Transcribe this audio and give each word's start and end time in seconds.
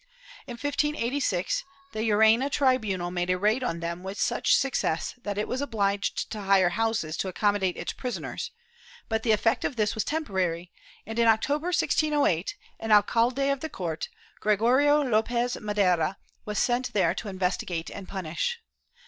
In 0.47 0.53
1586 0.53 1.63
the 1.91 1.99
Llerena 1.99 2.49
tribunal 2.49 3.11
made 3.11 3.29
a 3.29 3.37
raid 3.37 3.63
on 3.63 3.81
them 3.81 4.01
with 4.01 4.19
such 4.19 4.55
success 4.57 5.13
that 5.21 5.37
it 5.37 5.47
was 5.47 5.61
obliged 5.61 6.31
to 6.31 6.41
hire 6.41 6.69
houses 6.69 7.15
to 7.17 7.27
accommodate 7.27 7.77
its 7.77 7.93
prisoners, 7.93 8.49
but 9.09 9.21
the 9.21 9.31
effect 9.31 9.63
of 9.63 9.75
this 9.75 9.93
was 9.93 10.03
temporary 10.03 10.71
and, 11.05 11.19
in 11.19 11.27
October 11.27 11.67
1608, 11.67 12.55
an 12.79 12.91
alcalde 12.91 13.49
of 13.51 13.59
the 13.59 13.69
court, 13.69 14.09
Gregorio 14.39 15.03
Lopez 15.03 15.55
Madera, 15.59 16.17
was 16.45 16.57
sent 16.57 16.93
there 16.93 17.13
to 17.13 17.27
investigate 17.29 17.91
and 17.91 18.09
punish. 18.09 18.57